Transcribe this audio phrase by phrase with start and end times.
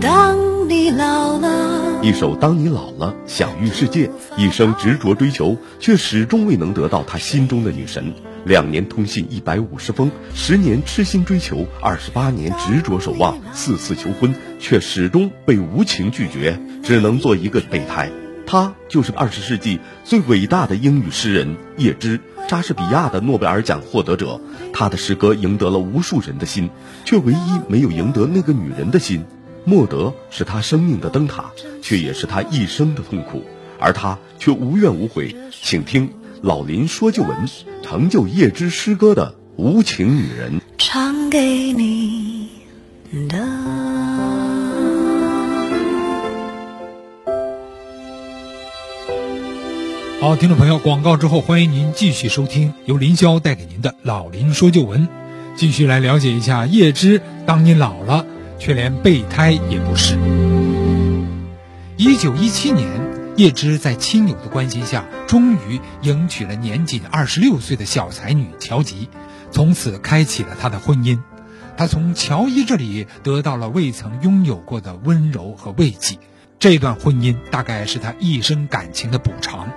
[0.00, 8.14] 当你老了，一首《当你老了》，享誉世界，一生执着追求，却始终未能得到他心中的女神。
[8.46, 18.10] 两年通信一百五十封，十年痴心追求，二十八年执着守望，四次求婚，却始终被无情拒绝，只能做一个备胎。
[18.46, 24.40] 他就是二十世纪最伟大的英语诗人叶芝，莎士比亚的诺贝尔奖获得者。
[24.72, 26.70] 他的诗歌赢得了无数人的心，
[27.04, 29.26] 却唯一没有赢得那个女人的心。
[29.70, 33.44] 莫德是他生命的灯塔，却也是他一生的痛苦，
[33.78, 35.36] 而他却无怨无悔。
[35.52, 36.10] 请听
[36.42, 37.48] 老林说旧闻，
[37.80, 40.60] 成就叶芝诗歌的无情女人。
[40.76, 42.48] 唱给你
[43.28, 43.38] 的。
[50.20, 55.06] 好，听众朋友，广告之后，欢迎您继续收听由林霄带给您的《老林说旧闻》，
[55.54, 57.22] 继续来了解一下叶芝。
[57.46, 58.26] 当你老了，
[58.60, 60.16] 却连备胎也不是。
[61.96, 62.88] 一九一七年，
[63.36, 69.08] 叶芝在亲友的关心下，终于迎娶了年仅二十六岁的小才女乔吉，
[69.50, 71.18] 从此开启了他的婚姻。
[71.76, 76.18] 他从乔伊这里得到了未曾拥有过的温柔和慰藉，
[76.58, 79.70] 这段婚姻大概是他一生感情的补偿。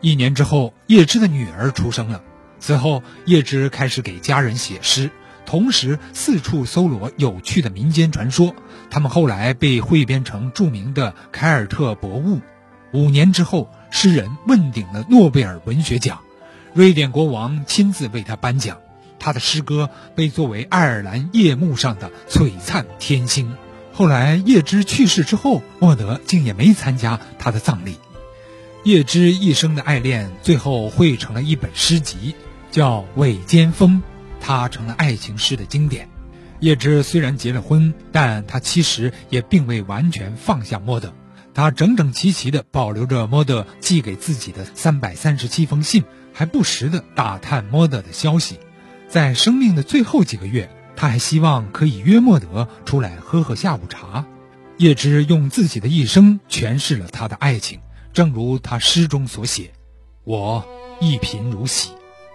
[0.00, 2.22] 一年之后，叶芝的女儿出生了。
[2.58, 5.10] 此后，叶芝开始给家人写诗，
[5.48, 8.54] 同时四处搜罗有趣的民间传说。
[8.90, 12.36] 他们后来被汇编成著名的《凯尔特博物》。
[12.92, 16.20] 五年之后，诗人问鼎了诺贝尔文学奖，
[16.74, 18.76] 瑞典国王亲自为他颁奖。
[19.18, 23.56] 他的诗歌被作为爱尔兰夜幕上的璀璨天星。
[23.94, 27.96] 后来，叶芝去世之后，莫德竟也没参加他的葬礼。
[28.84, 32.34] 叶芝一生的爱恋，最后汇成了一本诗集，
[32.70, 34.02] 叫《尾间风》，
[34.40, 36.08] 他成了爱情诗的经典。
[36.60, 41.14] 叶芝虽然结了婚，但他其实也并未完全放下莫德，
[41.54, 48.58] 他整整齐齐地保留着莫德寄给自己的三百三十七封信，还不时地打探莫德的消息。
[49.08, 54.26] 在生命的最后几个月，他还希望可以约莫德出来喝喝下午茶。
[54.78, 57.80] 叶芝用自己的一生诠释了他的爱情。
[58.12, 59.72] 正如他诗中所写
[60.24, 60.66] ：“我
[61.00, 61.90] 一贫如洗，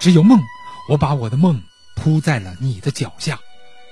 [0.00, 0.40] 只有梦。
[0.88, 1.60] 我把我的梦
[1.96, 3.40] 铺在了你的脚下。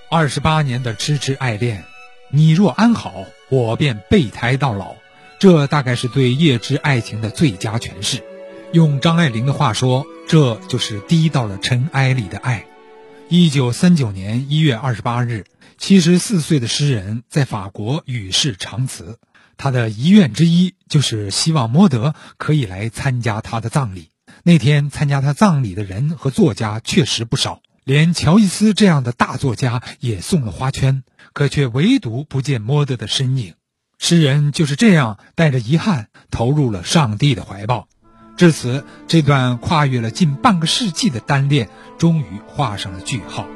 [0.09, 1.83] 二十八年的痴痴爱恋，
[2.31, 4.95] 你若安好，我便备胎到老。
[5.41, 8.23] 这大概是对叶芝爱情的最佳诠释。
[8.73, 12.67] 用张爱玲的话说，这就是低到了尘埃里的爱。”
[13.29, 15.47] 一九三九年一月二十八日，
[15.79, 19.19] 七十四岁的诗人在法国与世长辞。
[19.57, 24.11] 他的遗愿之一就是希望莫德可以来参加他的葬礼。
[24.43, 33.55] 那天参加他葬礼的人和作家确实不少，连乔伊斯这样的大作家也送了花圈，可却唯独不见莫德的身影。
[33.99, 37.87] 诗人就是这样带着遗憾投入了上帝的怀抱。
[38.37, 41.69] 至此，这段跨越了近半个世纪的单恋
[41.99, 43.47] 终于画上了句号。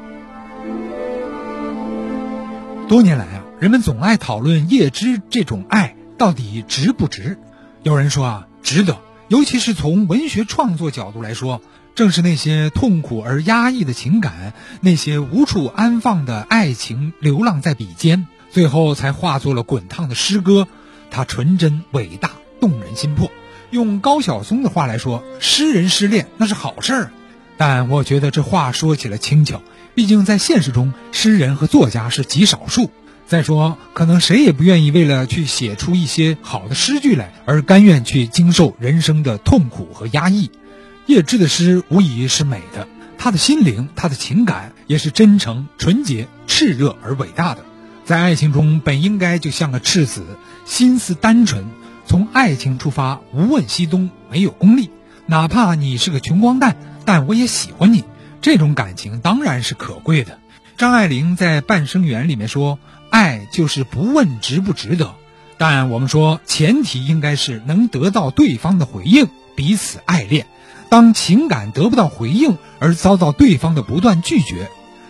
[2.87, 3.43] 多年来啊。
[3.59, 7.37] 人们总爱讨论叶芝这种爱到底值不值？
[7.83, 9.01] 有人说啊，值得。
[9.27, 11.61] 尤其是从文学创作角度来说，
[11.99, 20.65] 正是那些痛苦而压抑的情感，那些无处安放的爱情，流浪在笔尖，最后才化作了滚烫的诗歌。
[21.11, 23.29] 它纯真、伟大、动人心魄。
[23.71, 27.11] 用高晓松的话来说，诗人失恋那是好事儿。
[27.57, 29.61] 但我觉得这话说起来轻巧，
[29.93, 32.91] 毕竟在现实中，诗人和作家是极少数。
[33.27, 40.49] 再说，可能谁也不愿意为了去写出一些好的诗句来，而甘愿去经受人生的痛苦和压抑。
[41.09, 42.87] 叶芝的诗无疑是美的，
[43.17, 47.65] 他的心灵，他的情感也是真诚、纯洁、炽热而伟大的。
[48.05, 50.23] 在爱情中，本应该就像个赤子，
[50.65, 51.65] 心思单纯，
[52.05, 54.91] 从爱情出发，无问西东，没有功利。
[55.25, 58.03] 哪怕你是个穷光蛋，但我也喜欢你。
[58.39, 60.37] 这种感情当然是可贵的。
[60.77, 62.77] 张爱玲在《半生缘》里面说。
[63.11, 65.15] 爱就是不问值不值得，
[65.57, 70.45] 但我们说前提应该是能得到对方的回应，彼此爱恋。
[70.89, 74.69] 当情感得不到回应而遭到对方的不断拒绝，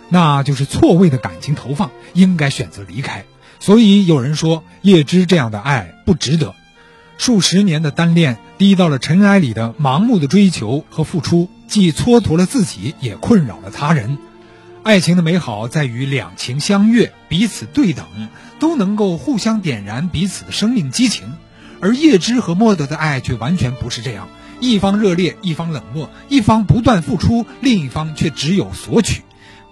[0.10, 3.26] 那就是错位的感情投放，应该选择离开。
[3.60, 6.54] 所以有人说叶芝这样的爱不值得，
[7.18, 14.18] 数十年的单恋，低到了尘埃里的盲目的追求和付出，既蹉跎了自己，也困扰了他人。
[14.84, 18.06] 爱情的美好在于两情相悦，彼此对等，
[18.60, 21.34] 都能够互相点燃彼此的生命激情。
[21.82, 24.30] 而叶芝和莫德的爱却完全不是这样，
[24.60, 29.24] 一方热烈，一方冷漠，一方不断付出，另一方却只有索取，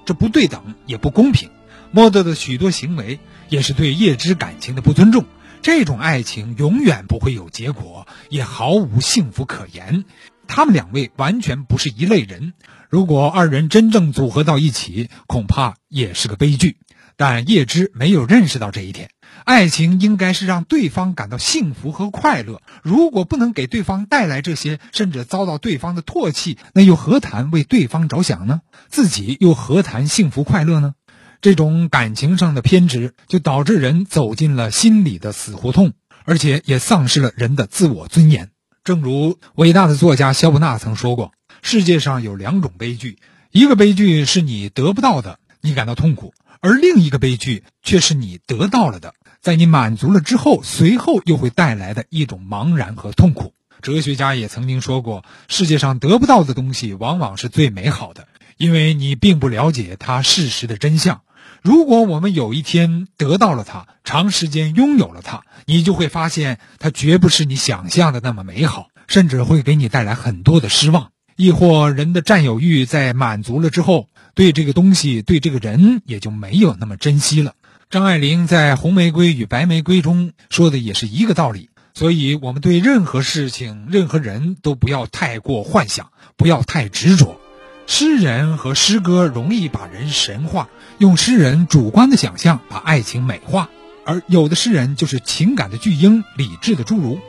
[0.06, 1.50] 这不对等也不公平。
[1.92, 3.20] 莫德的许多行为
[3.50, 5.26] 也是对叶芝感情的不尊重。
[5.62, 10.06] 这种爱情永远不会有结果，也毫无幸福可言。
[10.48, 12.54] 他们两位完全不是一类人。
[12.90, 16.78] 如果二人真正组合到一起，恐怕也是个悲剧。
[17.18, 19.10] 但叶芝没有认识到这一点。
[19.44, 22.62] 爱情应该是让对方感到幸福和快乐。
[22.84, 28.62] 如果不能给对方带来这些，甚至遭到对方的唾弃，那又何谈为对方着想呢？
[28.90, 30.96] 自己又何谈幸福快乐呢？
[31.40, 35.94] 这种感情上的偏执，就导致人走进了心理的死胡同，
[36.26, 38.50] 而且也丧失了人的自我尊严。
[38.84, 41.32] 正如伟大的作家肖伯纳曾说过
[41.62, 43.20] ：“世界上有两种悲剧，
[43.52, 49.14] 一个悲剧是你得不到的，你感到痛苦；而另一个悲剧却是你得到了的，
[49.48, 58.28] 在你满足了之后，随后又会带来的一种茫然和痛苦。”哲学家也曾经说过：“世界上得不到的东西，往往是最美好的，
[58.58, 61.22] 因为你并不了解它事实的真相。”
[61.64, 71.12] 如果我们有一天得到了它，长时间拥有了它，你就会发现它绝不是你想象的那么美好，甚至会给你带来很多的失望。
[71.38, 77.54] 亦或人的占有欲在满足了之后，对这个东西、对这个人也就没有那么珍惜了。
[77.90, 81.70] 张爱玲在《红玫瑰与白玫瑰》中说的也是一个道理。
[81.94, 87.40] 所以，我们对任何事情、任何人都不要太过幻想，不要太执着。
[87.88, 90.68] 诗人和诗歌容易把人神化，
[90.98, 93.70] 用诗人主观的想象把爱情美化，
[94.06, 97.22] 而有的诗人就是情感的巨婴，理智的侏儒。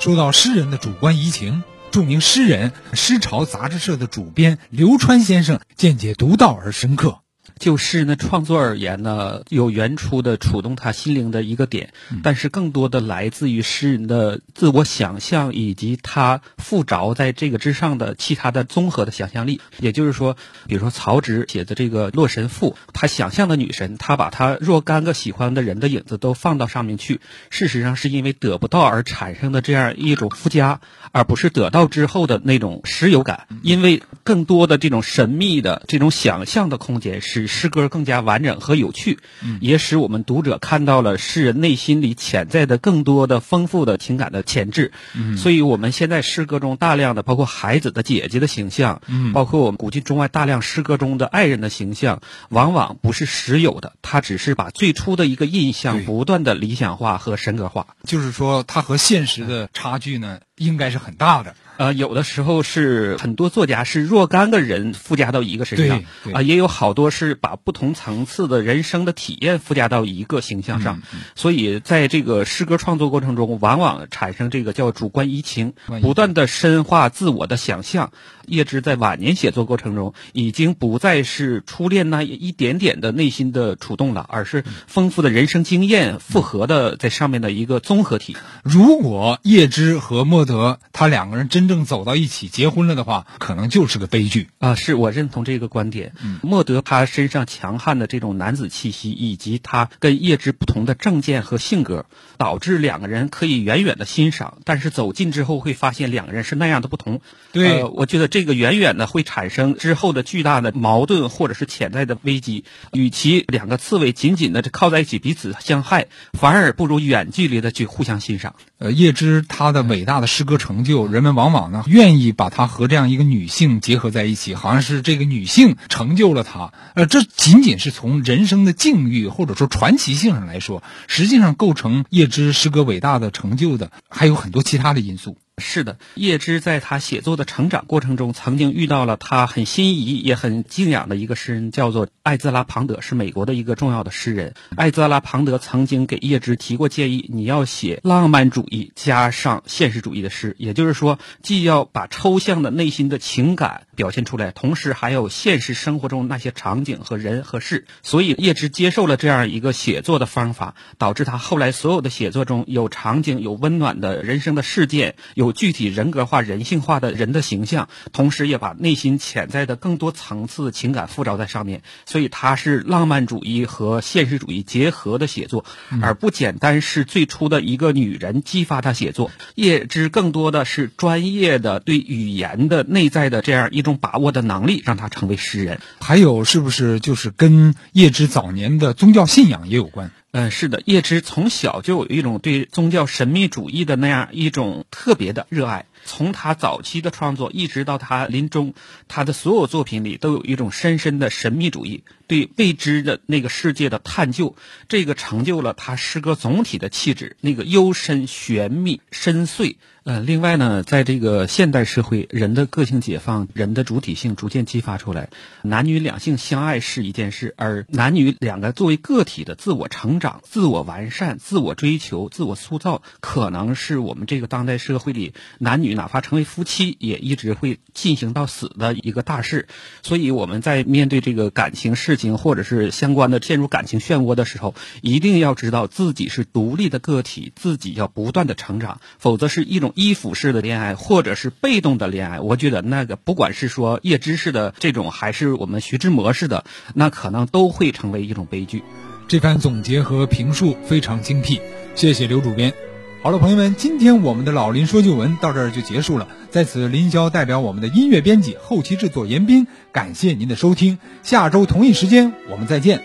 [0.00, 7.18] 说到诗人的主观移情，著名诗人《诗潮》杂志社的主编刘川先生见解独到而深刻。
[7.58, 19.62] 就诗人的创作而言呢，有原初的触动他心灵的一个点，但是更多的来自于诗人的自我想象以及他附着在这个之上的其他的综合的想象力。
[19.78, 20.36] 也就是说，
[20.66, 27.22] 比如说曹植写的这个《洛神赋》，他想象的女神，他把他若干个喜欢的人的影子都放到上面去。
[27.48, 30.80] 事实上，是因为得不到而产生的这样一种附加，
[31.10, 33.46] 而不是得到之后的那种实有感。
[33.62, 37.45] 因为更多的这种神秘的这种想象的空间是。
[37.46, 39.18] 诗歌更加完整和有趣，
[39.60, 44.92] 也使我们读者看到了诗人内心里潜在的更多的丰富的情感的潜质。
[45.36, 49.00] 所以，我们现在诗歌中大量的包括孩子的姐姐的形象，
[49.32, 57.86] 包括我们古今中外大量诗歌中的爱人的形象，往往不是实有的，他只是把最初的一个印象不断的理想化和神格化。
[58.04, 61.54] 就是说，他和现实的差距呢，应该是很大的。
[61.76, 66.02] 呃，有的时候是很多作家是若干个人附加到一个身上，
[66.32, 71.02] 啊，也有好多是把不同层次的人生的体验附加到一个形象上，
[71.34, 78.10] 所以在这个诗歌创作过程中，往往产生这个叫主观移情，不断的深化自我的想象。
[78.46, 88.36] 叶芝在晚年写作过程中，已经不再是初恋那一点点的内心的触动了，而是丰富的人生经验复合的在上面的一个综合体。
[88.62, 94.74] 如果叶芝和莫德他两个人真正走到一起结婚了的话，可能就是个悲剧啊！
[94.74, 96.12] 是我认同这个观点。
[96.42, 107.20] 莫德他身上强悍的这种男子气息，以及他跟叶芝不同的政见和性格，导致两个人可以远远的欣赏，但是走近之后会发现两个人是那样的不同。
[107.52, 112.64] 对，我觉得这个远远的会产生之后的巨大的矛盾，或者是潜在的危机。
[112.92, 118.54] 与其两个刺猬紧紧的靠在一起彼此相害，反而不如远距离的去互相欣赏。
[118.78, 126.72] 呃，叶芝她的伟大的诗歌成就，人们往往呢愿意把她和这样一个女性结合在一起，好像是这个女性成就了她。
[126.94, 135.38] 呃，这仅仅是从人生的境遇或者说传奇性上来说，实际上构成叶芝诗歌伟大的成就的还有很多其他的因素。
[135.58, 144.52] 是的，叶芝在他写作的成长过程中，曾经遇到了他很心仪也很敬仰的一个诗人，叫做艾兹拉·庞德，是美国的一个重要的诗人。
[144.76, 157.86] 艾兹拉·庞德曾经给叶芝提过建议：你要写浪漫主义加上现实主义的诗，也就是说，既要把抽象的内心的情感表现出来，同时还有现实生活中那些场景和人和事。
[158.04, 165.56] 所以，叶芝接受了这样一个写作的方法，导致他后来所有的写作中有场景、有温暖的人生的事件、有。
[165.56, 175.64] 具体人格化、人性化的人的形象，同时也把内心潜在的更多层次情感附着在上面，所以他是浪漫主义和现实主义结合的写作，
[176.02, 179.30] 而不简单是最初的一个女人激发他写作。
[179.54, 185.80] 叶芝更多的是专业的对语言的内在的这样一种把握的能力，让他成为诗人。
[185.98, 190.10] 还有是不是就是跟叶芝早年的宗教信仰也有关？
[190.32, 195.86] 嗯，是的，叶芝从小就有一种对宗教神秘主义的那样一种特别的热爱。
[196.06, 198.72] 从他早期的创作，一直到他临终，
[199.08, 204.56] 他的所有作品里都有一种深深的神秘主义，对未知的那个世界的探究，
[204.88, 209.76] 这个成就了他诗歌总体的气质，那个幽深、玄秘、深邃。
[210.04, 215.30] 呃，另外呢，在这个现代社会，人的个性解放，人的主体性逐渐激发出来，
[215.62, 229.66] 男女两性相爱是一件事，而男女两个作为个体的自我成长、自我完善、自我追求、自我塑造，可能是我们这个当代社会里男女哪怕成为夫妻，也一直会进行到死的一个大事。
[230.04, 239.92] 所以我们在面对这个感情事情，或者是相关的陷入感情漩涡的时候，一定要知道自己是独立的个体，自己要不断的成长，否则是一种。
[239.96, 248.82] 依附式的恋爱，或者是被动的恋爱，我觉得那个不管是说叶芝式的这种，还是我们徐志摩式的，那可能都会成为一种悲剧。
[249.26, 251.58] 这番总结和评述非常精辟，
[251.94, 252.85] 谢谢刘主编。
[253.26, 256.28] 好了，朋友们，今天我们的老林说旧闻到这儿就结束了。
[256.48, 261.00] 在此，林霄代表我们的音乐编辑、后期制作严斌，感谢您的收听。
[261.24, 263.02] 下周同一时间我们再见。